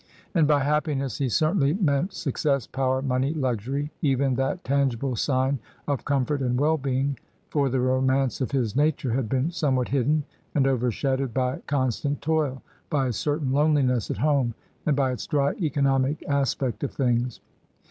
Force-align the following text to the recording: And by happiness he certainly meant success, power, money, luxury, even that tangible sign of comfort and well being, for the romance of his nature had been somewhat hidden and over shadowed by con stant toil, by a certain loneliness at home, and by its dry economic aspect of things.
And 0.33 0.47
by 0.47 0.61
happiness 0.61 1.19
he 1.19 1.29
certainly 1.29 1.73
meant 1.75 2.11
success, 2.13 2.65
power, 2.65 3.03
money, 3.03 3.35
luxury, 3.35 3.91
even 4.01 4.33
that 4.33 4.63
tangible 4.63 5.15
sign 5.15 5.59
of 5.87 6.05
comfort 6.05 6.41
and 6.41 6.59
well 6.59 6.79
being, 6.79 7.19
for 7.51 7.69
the 7.69 7.79
romance 7.79 8.41
of 8.41 8.49
his 8.49 8.75
nature 8.75 9.13
had 9.13 9.29
been 9.29 9.51
somewhat 9.51 9.89
hidden 9.89 10.23
and 10.55 10.65
over 10.65 10.89
shadowed 10.89 11.35
by 11.35 11.59
con 11.67 11.91
stant 11.91 12.19
toil, 12.19 12.63
by 12.89 13.09
a 13.09 13.13
certain 13.13 13.51
loneliness 13.51 14.09
at 14.09 14.17
home, 14.17 14.55
and 14.87 14.95
by 14.95 15.11
its 15.11 15.27
dry 15.27 15.53
economic 15.61 16.27
aspect 16.27 16.83
of 16.83 16.91
things. 16.91 17.39